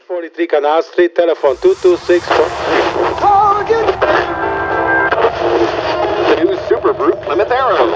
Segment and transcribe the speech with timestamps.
[0.00, 2.26] 43 Canal Street, telephone 226.
[3.18, 3.86] Target!
[6.28, 7.86] The new Super Brute Plymouth Arrow.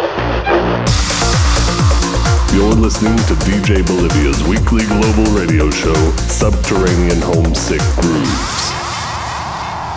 [2.55, 5.95] You're listening to DJ Bolivia's weekly global radio show,
[6.29, 8.73] Subterranean Homesick Grooves.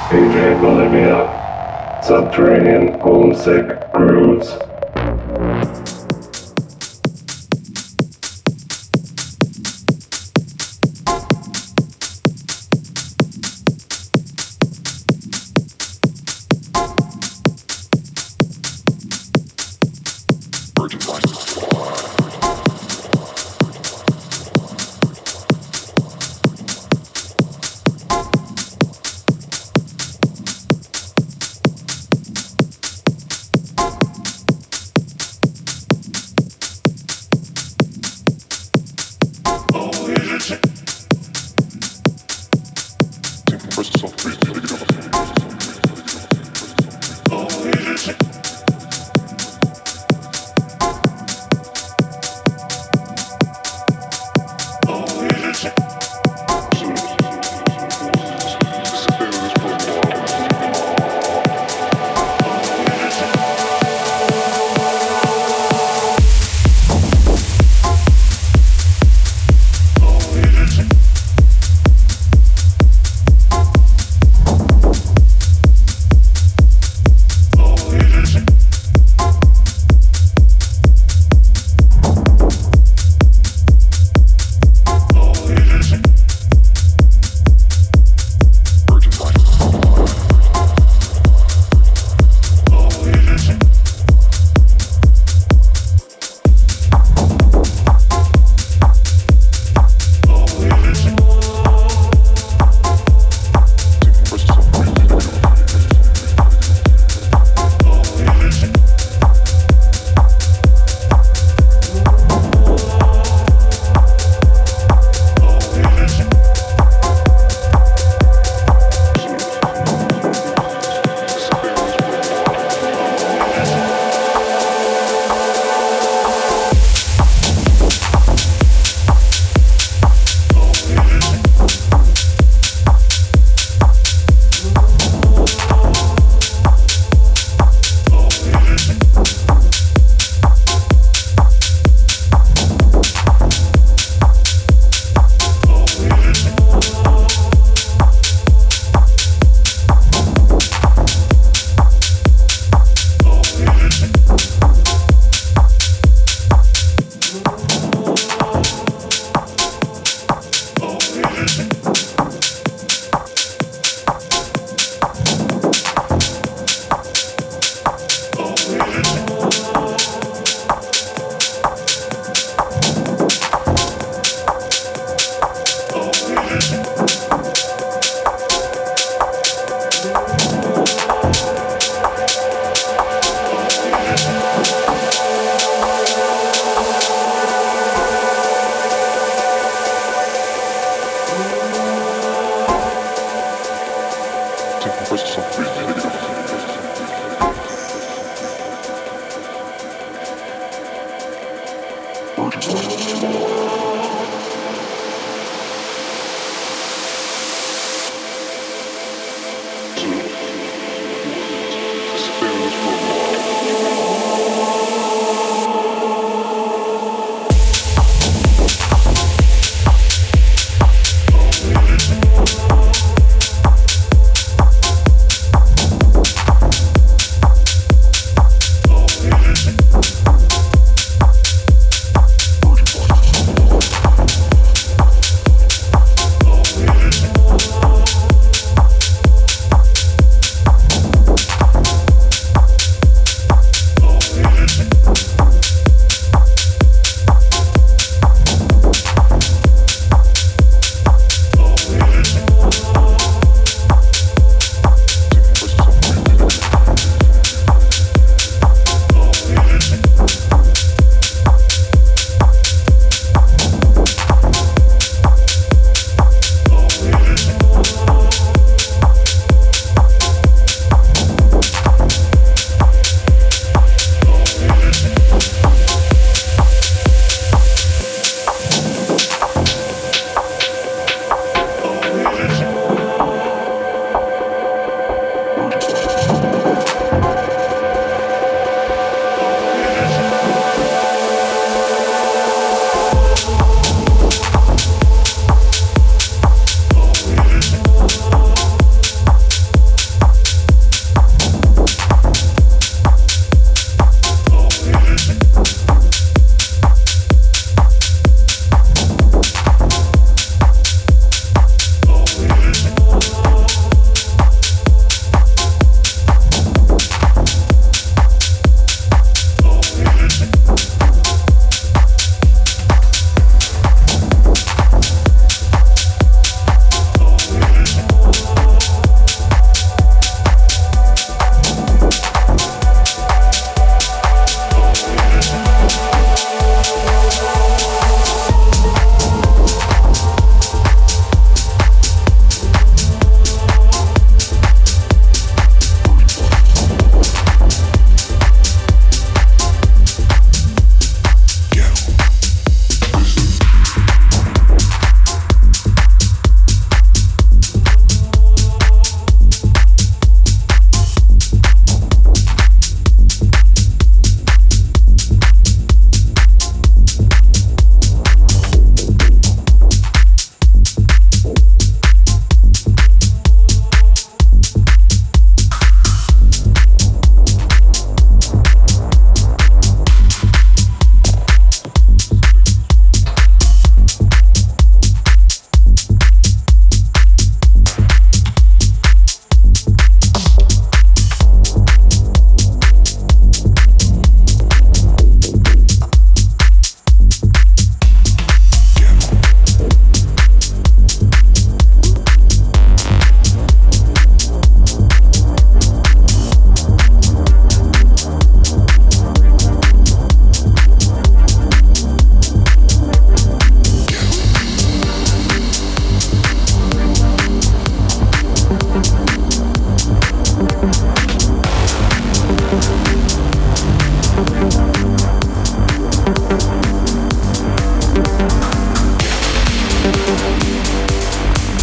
[0.09, 4.57] DJ Bolivia, Subterranean Homesick Grooves.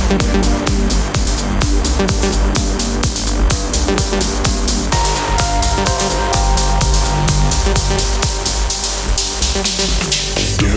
[0.09, 0.23] Stand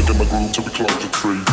[0.09, 1.50] in my groove till we close the tree.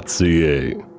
[0.00, 0.89] 大次。